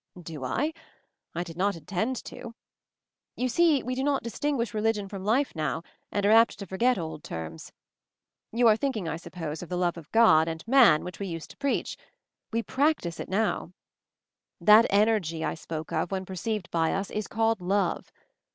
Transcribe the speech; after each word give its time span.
"Do 0.19 0.43
I? 0.43 0.73
I 1.35 1.43
did 1.43 1.55
not 1.57 1.75
intend 1.75 2.15
to. 2.25 2.55
You 3.35 3.47
see, 3.47 3.83
we 3.83 3.93
do 3.93 4.03
not 4.03 4.23
distinguish 4.23 4.73
religion 4.73 5.07
from 5.07 5.23
life 5.23 5.55
now, 5.55 5.83
and 6.11 6.25
are 6.25 6.31
apt 6.31 6.57
to 6.57 6.65
forget 6.65 6.97
old 6.97 7.23
terms. 7.23 7.71
You 8.51 8.67
are 8.67 8.75
thinking, 8.75 9.07
I 9.07 9.17
suppose, 9.17 9.61
of 9.61 9.69
the 9.69 9.77
love 9.77 9.97
of 9.97 10.11
God, 10.11 10.47
and 10.47 10.67
man, 10.67 11.03
which 11.03 11.19
we 11.19 11.27
used 11.27 11.51
to 11.51 11.57
preach. 11.57 11.97
We 12.51 12.63
prac 12.63 13.01
tice 13.01 13.19
it 13.19 13.29
now. 13.29 13.73
248 14.65 14.65
MOVING 14.65 14.65
THE 14.65 14.71
MOUNTAIN 14.71 14.89
"That 15.05 15.11
Energy 15.11 15.45
I 15.45 15.53
spoke 15.53 15.93
of, 15.93 16.09
when 16.09 16.25
perceived 16.25 16.71
by 16.71 16.93
us, 16.95 17.11
is 17.11 17.27
called 17.27 17.61
Love. 17.61 18.11